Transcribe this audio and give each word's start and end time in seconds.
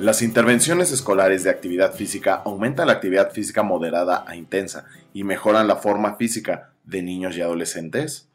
Las 0.00 0.20
intervenciones 0.20 0.92
escolares 0.92 1.42
de 1.42 1.48
actividad 1.48 1.94
física 1.94 2.42
aumentan 2.44 2.88
la 2.88 2.92
actividad 2.92 3.32
física 3.32 3.62
moderada 3.62 4.24
a 4.26 4.36
intensa 4.36 4.84
y 5.14 5.24
mejoran 5.24 5.66
la 5.66 5.76
forma 5.76 6.16
física 6.16 6.72
de 6.84 7.02
niños 7.02 7.34
y 7.36 7.40
adolescentes. 7.40 8.28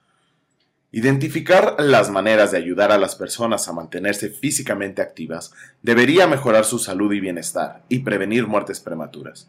Identificar 0.91 1.75
las 1.77 2.09
maneras 2.09 2.51
de 2.51 2.57
ayudar 2.57 2.91
a 2.91 2.97
las 2.97 3.15
personas 3.15 3.67
a 3.67 3.73
mantenerse 3.73 4.29
físicamente 4.29 5.03
activas 5.03 5.53
debería 5.83 6.25
mejorar 6.25 6.65
su 6.65 6.79
salud 6.79 7.13
y 7.13 7.19
bienestar 7.19 7.83
y 7.89 7.99
prevenir 7.99 8.47
muertes 8.47 8.79
prematuras. 8.79 9.47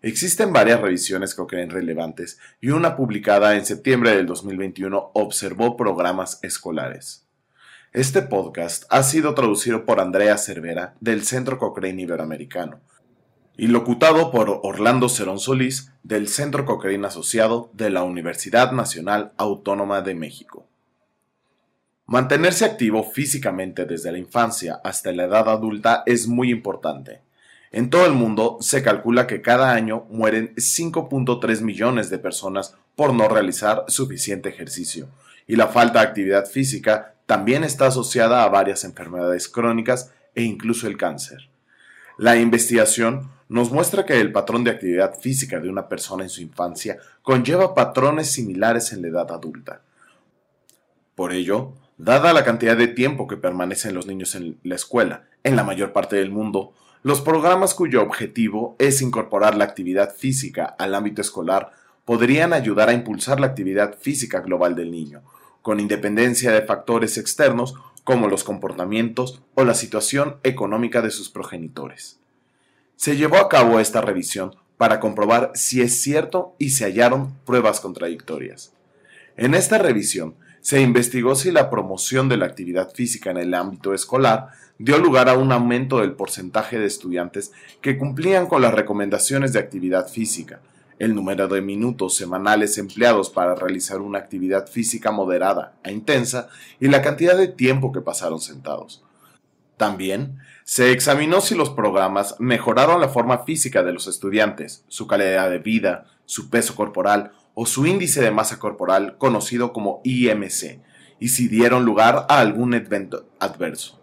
Existen 0.00 0.52
varias 0.52 0.80
revisiones 0.80 1.34
que 1.34 1.44
creen 1.46 1.70
relevantes 1.70 2.38
y 2.60 2.70
una 2.70 2.96
publicada 2.96 3.56
en 3.56 3.66
septiembre 3.66 4.14
del 4.14 4.26
2021 4.26 5.10
observó 5.12 5.76
programas 5.76 6.38
escolares. 6.42 7.27
Este 7.94 8.20
podcast 8.20 8.84
ha 8.90 9.02
sido 9.02 9.32
traducido 9.32 9.86
por 9.86 9.98
Andrea 9.98 10.36
Cervera 10.36 10.94
del 11.00 11.24
Centro 11.24 11.58
Cochrane 11.58 12.02
Iberoamericano 12.02 12.80
y 13.56 13.68
locutado 13.68 14.30
por 14.30 14.60
Orlando 14.62 15.08
Cerón 15.08 15.38
Solís 15.38 15.90
del 16.02 16.28
Centro 16.28 16.66
Cochrane 16.66 17.06
Asociado 17.06 17.70
de 17.72 17.88
la 17.88 18.02
Universidad 18.02 18.72
Nacional 18.72 19.32
Autónoma 19.38 20.02
de 20.02 20.14
México. 20.14 20.66
Mantenerse 22.04 22.66
activo 22.66 23.04
físicamente 23.04 23.86
desde 23.86 24.12
la 24.12 24.18
infancia 24.18 24.82
hasta 24.84 25.10
la 25.12 25.24
edad 25.24 25.48
adulta 25.48 26.02
es 26.04 26.28
muy 26.28 26.50
importante. 26.50 27.22
En 27.72 27.88
todo 27.88 28.04
el 28.04 28.12
mundo 28.12 28.58
se 28.60 28.82
calcula 28.82 29.26
que 29.26 29.40
cada 29.40 29.72
año 29.72 30.04
mueren 30.10 30.54
5.3 30.56 31.62
millones 31.62 32.10
de 32.10 32.18
personas 32.18 32.74
por 32.94 33.14
no 33.14 33.28
realizar 33.28 33.86
suficiente 33.88 34.50
ejercicio, 34.50 35.08
y 35.46 35.56
la 35.56 35.68
falta 35.68 36.00
de 36.00 36.06
actividad 36.06 36.44
física 36.44 37.14
también 37.28 37.62
está 37.62 37.88
asociada 37.88 38.42
a 38.42 38.48
varias 38.48 38.84
enfermedades 38.84 39.50
crónicas 39.50 40.14
e 40.34 40.44
incluso 40.44 40.86
el 40.86 40.96
cáncer. 40.96 41.50
La 42.16 42.36
investigación 42.36 43.30
nos 43.50 43.70
muestra 43.70 44.06
que 44.06 44.18
el 44.18 44.32
patrón 44.32 44.64
de 44.64 44.70
actividad 44.70 45.14
física 45.20 45.60
de 45.60 45.68
una 45.68 45.90
persona 45.90 46.22
en 46.22 46.30
su 46.30 46.40
infancia 46.40 46.96
conlleva 47.20 47.74
patrones 47.74 48.30
similares 48.30 48.94
en 48.94 49.02
la 49.02 49.08
edad 49.08 49.30
adulta. 49.30 49.82
Por 51.14 51.34
ello, 51.34 51.74
dada 51.98 52.32
la 52.32 52.44
cantidad 52.44 52.78
de 52.78 52.88
tiempo 52.88 53.28
que 53.28 53.36
permanecen 53.36 53.94
los 53.94 54.06
niños 54.06 54.34
en 54.34 54.58
la 54.62 54.76
escuela, 54.76 55.24
en 55.44 55.54
la 55.54 55.64
mayor 55.64 55.92
parte 55.92 56.16
del 56.16 56.30
mundo, 56.30 56.72
los 57.02 57.20
programas 57.20 57.74
cuyo 57.74 58.00
objetivo 58.00 58.74
es 58.78 59.02
incorporar 59.02 59.54
la 59.54 59.64
actividad 59.64 60.14
física 60.14 60.64
al 60.64 60.94
ámbito 60.94 61.20
escolar 61.20 61.72
podrían 62.06 62.54
ayudar 62.54 62.88
a 62.88 62.94
impulsar 62.94 63.38
la 63.38 63.48
actividad 63.48 63.98
física 63.98 64.40
global 64.40 64.74
del 64.74 64.90
niño, 64.90 65.24
con 65.62 65.80
independencia 65.80 66.52
de 66.52 66.62
factores 66.62 67.18
externos 67.18 67.74
como 68.04 68.28
los 68.28 68.42
comportamientos 68.42 69.42
o 69.54 69.64
la 69.64 69.74
situación 69.74 70.36
económica 70.42 71.02
de 71.02 71.10
sus 71.10 71.28
progenitores. 71.28 72.18
Se 72.96 73.16
llevó 73.16 73.36
a 73.36 73.48
cabo 73.48 73.80
esta 73.80 74.00
revisión 74.00 74.56
para 74.78 74.98
comprobar 75.00 75.52
si 75.54 75.82
es 75.82 76.00
cierto 76.00 76.54
y 76.58 76.70
se 76.70 76.84
hallaron 76.84 77.34
pruebas 77.44 77.80
contradictorias. 77.80 78.72
En 79.36 79.54
esta 79.54 79.78
revisión 79.78 80.36
se 80.60 80.80
investigó 80.80 81.34
si 81.34 81.50
la 81.50 81.70
promoción 81.70 82.28
de 82.28 82.36
la 82.36 82.46
actividad 82.46 82.92
física 82.92 83.30
en 83.30 83.36
el 83.36 83.54
ámbito 83.54 83.94
escolar 83.94 84.48
dio 84.78 84.98
lugar 84.98 85.28
a 85.28 85.36
un 85.36 85.52
aumento 85.52 86.00
del 86.00 86.12
porcentaje 86.12 86.78
de 86.78 86.86
estudiantes 86.86 87.52
que 87.80 87.98
cumplían 87.98 88.46
con 88.46 88.62
las 88.62 88.74
recomendaciones 88.74 89.52
de 89.52 89.58
actividad 89.58 90.08
física, 90.08 90.60
el 90.98 91.14
número 91.14 91.48
de 91.48 91.60
minutos 91.60 92.16
semanales 92.16 92.78
empleados 92.78 93.30
para 93.30 93.54
realizar 93.54 94.00
una 94.00 94.18
actividad 94.18 94.66
física 94.68 95.10
moderada 95.10 95.74
e 95.84 95.92
intensa 95.92 96.48
y 96.80 96.88
la 96.88 97.02
cantidad 97.02 97.36
de 97.36 97.48
tiempo 97.48 97.92
que 97.92 98.00
pasaron 98.00 98.40
sentados. 98.40 99.04
También 99.76 100.38
se 100.64 100.92
examinó 100.92 101.40
si 101.40 101.54
los 101.54 101.70
programas 101.70 102.36
mejoraron 102.38 103.00
la 103.00 103.08
forma 103.08 103.44
física 103.44 103.82
de 103.82 103.92
los 103.92 104.06
estudiantes, 104.06 104.84
su 104.88 105.06
calidad 105.06 105.48
de 105.50 105.58
vida, 105.58 106.06
su 106.26 106.50
peso 106.50 106.74
corporal 106.74 107.32
o 107.54 107.64
su 107.64 107.86
índice 107.86 108.20
de 108.20 108.30
masa 108.30 108.58
corporal 108.58 109.16
conocido 109.18 109.72
como 109.72 110.00
IMC, 110.04 110.80
y 111.20 111.28
si 111.28 111.48
dieron 111.48 111.84
lugar 111.84 112.26
a 112.28 112.40
algún 112.40 112.74
evento 112.74 113.28
adverso 113.40 113.98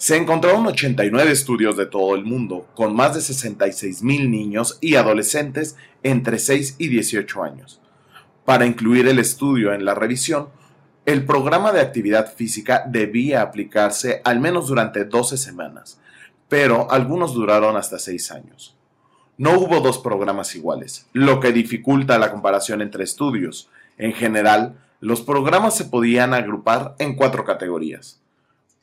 se 0.00 0.16
encontraron 0.16 0.66
89 0.66 1.30
estudios 1.30 1.76
de 1.76 1.84
todo 1.84 2.14
el 2.14 2.24
mundo, 2.24 2.66
con 2.74 2.96
más 2.96 3.14
de 3.14 3.20
66 3.20 4.02
mil 4.02 4.30
niños 4.30 4.78
y 4.80 4.94
adolescentes 4.94 5.76
entre 6.02 6.38
6 6.38 6.76
y 6.78 6.88
18 6.88 7.42
años. 7.42 7.82
Para 8.46 8.64
incluir 8.64 9.06
el 9.08 9.18
estudio 9.18 9.74
en 9.74 9.84
la 9.84 9.94
revisión, 9.94 10.48
el 11.04 11.26
programa 11.26 11.70
de 11.72 11.82
actividad 11.82 12.32
física 12.32 12.82
debía 12.88 13.42
aplicarse 13.42 14.22
al 14.24 14.40
menos 14.40 14.68
durante 14.68 15.04
12 15.04 15.36
semanas, 15.36 16.00
pero 16.48 16.90
algunos 16.90 17.34
duraron 17.34 17.76
hasta 17.76 17.98
6 17.98 18.32
años. 18.32 18.74
No 19.36 19.58
hubo 19.58 19.80
dos 19.80 19.98
programas 19.98 20.56
iguales, 20.56 21.08
lo 21.12 21.40
que 21.40 21.52
dificulta 21.52 22.18
la 22.18 22.30
comparación 22.30 22.80
entre 22.80 23.04
estudios. 23.04 23.68
En 23.98 24.14
general, 24.14 24.78
los 25.00 25.20
programas 25.20 25.76
se 25.76 25.84
podían 25.84 26.32
agrupar 26.32 26.94
en 26.98 27.16
cuatro 27.16 27.44
categorías 27.44 28.20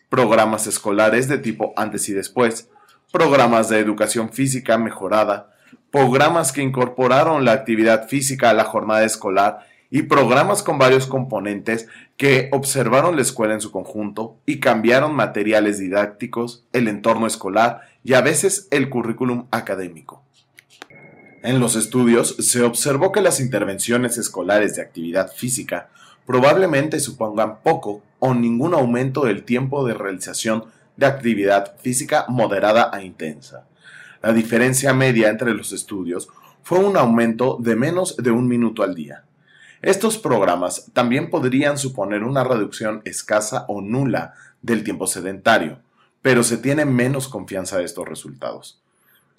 programas 0.09 0.67
escolares 0.67 1.27
de 1.27 1.37
tipo 1.37 1.73
antes 1.75 2.07
y 2.09 2.13
después, 2.13 2.69
programas 3.11 3.69
de 3.69 3.79
educación 3.79 4.29
física 4.29 4.77
mejorada, 4.77 5.53
programas 5.91 6.51
que 6.51 6.61
incorporaron 6.61 7.45
la 7.45 7.53
actividad 7.53 8.07
física 8.07 8.49
a 8.49 8.53
la 8.53 8.63
jornada 8.63 9.03
escolar 9.03 9.65
y 9.89 10.03
programas 10.03 10.63
con 10.63 10.77
varios 10.77 11.07
componentes 11.07 11.87
que 12.17 12.49
observaron 12.51 13.15
la 13.15 13.21
escuela 13.21 13.53
en 13.53 13.61
su 13.61 13.71
conjunto 13.71 14.37
y 14.45 14.59
cambiaron 14.59 15.15
materiales 15.15 15.79
didácticos, 15.79 16.65
el 16.73 16.87
entorno 16.87 17.25
escolar 17.25 17.81
y 18.03 18.13
a 18.13 18.21
veces 18.21 18.67
el 18.71 18.89
currículum 18.89 19.47
académico. 19.51 20.23
En 21.43 21.59
los 21.59 21.75
estudios 21.75 22.35
se 22.39 22.63
observó 22.63 23.11
que 23.11 23.21
las 23.21 23.39
intervenciones 23.39 24.17
escolares 24.17 24.75
de 24.75 24.81
actividad 24.81 25.31
física 25.31 25.89
probablemente 26.27 26.99
supongan 26.99 27.61
poco 27.63 28.03
o 28.19 28.33
ningún 28.33 28.73
aumento 28.73 29.25
del 29.25 29.43
tiempo 29.43 29.87
de 29.87 29.93
realización 29.93 30.65
de 30.97 31.05
actividad 31.05 31.77
física 31.79 32.25
moderada 32.27 32.91
a 32.93 33.01
intensa. 33.01 33.65
La 34.21 34.33
diferencia 34.33 34.93
media 34.93 35.29
entre 35.29 35.53
los 35.53 35.71
estudios 35.71 36.27
fue 36.63 36.79
un 36.79 36.97
aumento 36.97 37.57
de 37.61 37.77
menos 37.77 38.17
de 38.17 38.31
un 38.31 38.47
minuto 38.47 38.83
al 38.83 38.93
día. 38.93 39.23
Estos 39.81 40.17
programas 40.17 40.91
también 40.91 41.29
podrían 41.29 41.77
suponer 41.77 42.23
una 42.23 42.43
reducción 42.43 43.01
escasa 43.05 43.63
o 43.69 43.79
nula 43.79 44.33
del 44.61 44.83
tiempo 44.83 45.07
sedentario, 45.07 45.79
pero 46.21 46.43
se 46.43 46.57
tiene 46.57 46.83
menos 46.83 47.29
confianza 47.29 47.77
de 47.77 47.85
estos 47.85 48.05
resultados. 48.05 48.81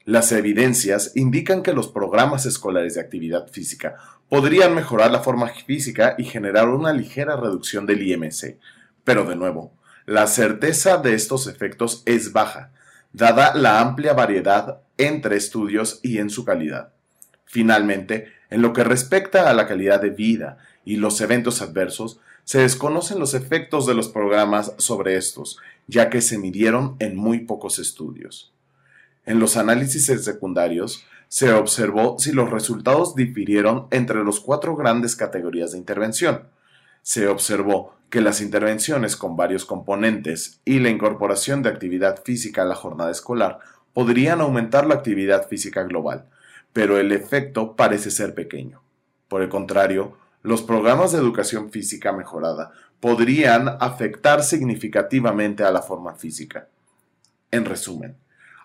Las 0.08 0.32
evidencias 0.32 1.12
indican 1.16 1.62
que 1.62 1.74
los 1.74 1.88
programas 1.88 2.46
escolares 2.46 2.94
de 2.94 3.02
actividad 3.02 3.46
física 3.48 3.96
podrían 4.30 4.74
mejorar 4.74 5.10
la 5.10 5.20
forma 5.20 5.48
física 5.48 6.14
y 6.16 6.24
generar 6.24 6.70
una 6.70 6.94
ligera 6.94 7.36
reducción 7.36 7.84
del 7.84 8.00
IMC, 8.00 8.56
pero 9.04 9.26
de 9.26 9.36
nuevo, 9.36 9.74
la 10.06 10.26
certeza 10.26 10.96
de 10.96 11.12
estos 11.12 11.46
efectos 11.46 12.02
es 12.06 12.32
baja, 12.32 12.72
dada 13.12 13.54
la 13.54 13.80
amplia 13.80 14.14
variedad 14.14 14.80
entre 14.96 15.36
estudios 15.36 16.00
y 16.02 16.16
en 16.16 16.30
su 16.30 16.42
calidad. 16.42 16.94
Finalmente, 17.44 18.32
en 18.48 18.62
lo 18.62 18.72
que 18.72 18.84
respecta 18.84 19.50
a 19.50 19.52
la 19.52 19.66
calidad 19.66 20.00
de 20.00 20.08
vida 20.08 20.56
y 20.86 20.96
los 20.96 21.20
eventos 21.20 21.60
adversos, 21.60 22.18
se 22.44 22.60
desconocen 22.60 23.18
los 23.18 23.34
efectos 23.34 23.84
de 23.84 23.92
los 23.92 24.08
programas 24.08 24.72
sobre 24.78 25.16
estos, 25.16 25.58
ya 25.86 26.08
que 26.08 26.22
se 26.22 26.38
midieron 26.38 26.96
en 26.98 27.14
muy 27.14 27.40
pocos 27.40 27.78
estudios. 27.78 28.54
En 29.28 29.40
los 29.40 29.58
análisis 29.58 30.06
secundarios, 30.06 31.04
se 31.28 31.52
observó 31.52 32.18
si 32.18 32.32
los 32.32 32.48
resultados 32.48 33.14
difirieron 33.14 33.86
entre 33.90 34.24
las 34.24 34.40
cuatro 34.40 34.74
grandes 34.74 35.16
categorías 35.16 35.72
de 35.72 35.76
intervención. 35.76 36.44
Se 37.02 37.28
observó 37.28 37.94
que 38.08 38.22
las 38.22 38.40
intervenciones 38.40 39.16
con 39.16 39.36
varios 39.36 39.66
componentes 39.66 40.62
y 40.64 40.78
la 40.78 40.88
incorporación 40.88 41.62
de 41.62 41.68
actividad 41.68 42.22
física 42.24 42.62
a 42.62 42.64
la 42.64 42.74
jornada 42.74 43.10
escolar 43.10 43.58
podrían 43.92 44.40
aumentar 44.40 44.86
la 44.86 44.94
actividad 44.94 45.46
física 45.46 45.82
global, 45.82 46.24
pero 46.72 46.96
el 46.96 47.12
efecto 47.12 47.76
parece 47.76 48.10
ser 48.10 48.32
pequeño. 48.32 48.80
Por 49.28 49.42
el 49.42 49.50
contrario, 49.50 50.16
los 50.42 50.62
programas 50.62 51.12
de 51.12 51.18
educación 51.18 51.70
física 51.70 52.12
mejorada 52.12 52.72
podrían 52.98 53.76
afectar 53.78 54.42
significativamente 54.42 55.64
a 55.64 55.70
la 55.70 55.82
forma 55.82 56.14
física. 56.14 56.68
En 57.50 57.66
resumen, 57.66 58.16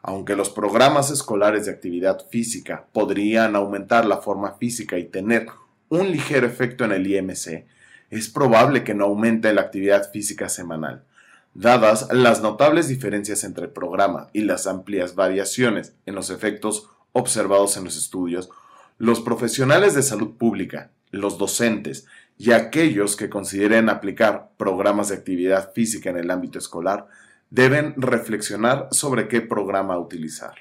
aunque 0.04 0.36
los 0.36 0.50
programas 0.50 1.10
escolares 1.10 1.66
de 1.66 1.72
actividad 1.72 2.28
física 2.30 2.86
podrían 2.92 3.56
aumentar 3.56 4.06
la 4.06 4.18
forma 4.18 4.56
física 4.56 4.98
y 5.00 5.06
tener 5.06 5.48
un 5.88 6.12
ligero 6.12 6.46
efecto 6.46 6.84
en 6.84 6.92
el 6.92 7.08
IMC, 7.08 7.66
es 8.10 8.30
probable 8.30 8.84
que 8.84 8.94
no 8.94 9.06
aumente 9.06 9.54
la 9.54 9.62
actividad 9.62 10.12
física 10.12 10.50
semanal. 10.50 11.06
Dadas 11.54 12.10
las 12.12 12.42
notables 12.42 12.90
diferencias 12.90 13.46
entre 13.46 13.66
el 13.66 13.72
programa 13.72 14.28
y 14.34 14.42
las 14.42 14.68
amplias 14.68 15.16
variaciones 15.16 15.96
en 16.06 16.16
los 16.16 16.30
efectos 16.30 16.90
observados 17.14 17.78
en 17.78 17.86
los 17.86 17.96
estudios, 17.96 18.50
los 18.98 19.22
profesionales 19.22 19.94
de 19.94 20.04
salud 20.04 20.36
pública, 20.36 20.92
los 21.12 21.38
docentes 21.38 22.08
y 22.38 22.52
aquellos 22.52 23.16
que 23.16 23.30
consideren 23.30 23.88
aplicar 23.88 24.50
programas 24.58 25.10
de 25.10 25.16
actividad 25.16 25.72
física 25.74 26.10
en 26.10 26.18
el 26.18 26.30
ámbito 26.30 26.60
escolar 26.60 27.08
deben 27.54 27.94
reflexionar 27.98 28.88
sobre 28.90 29.28
qué 29.28 29.40
programa 29.40 30.00
utilizar. 30.00 30.56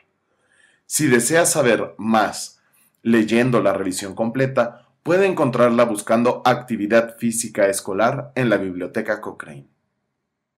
Si 0.84 1.06
desea 1.06 1.46
saber 1.46 1.94
más 1.96 2.60
leyendo 3.00 3.62
la 3.62 3.72
revisión 3.72 4.14
completa, 4.14 4.88
puede 5.02 5.24
encontrarla 5.24 5.86
buscando 5.86 6.42
actividad 6.44 7.16
física 7.16 7.68
escolar 7.68 8.30
en 8.34 8.50
la 8.50 8.58
biblioteca 8.58 9.22
Cochrane. 9.22 9.68